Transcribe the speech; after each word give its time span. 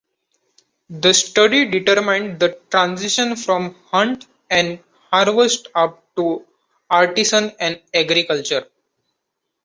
The 0.89 1.13
study 1.13 1.65
determined 1.69 2.39
the 2.39 2.59
transition 2.71 3.35
from 3.35 3.75
hunt 3.91 4.25
and 4.49 4.79
harvest 5.11 5.67
up 5.75 6.03
to 6.15 6.43
artisan 6.89 7.51
and 7.59 7.79
agriculture. 7.93 8.65